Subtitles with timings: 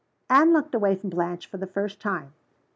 [0.31, 2.33] Anne looked away from Blanche for the first time.